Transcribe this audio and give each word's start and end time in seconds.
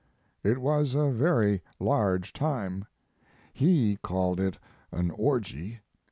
It 0.43 0.57
was 0.57 0.95
a 0.95 1.11
very 1.11 1.61
large 1.79 2.33
time. 2.33 2.85
He 3.53 3.99
called 4.01 4.39
it 4.39 4.57
an 4.91 5.11
orgy. 5.11 5.81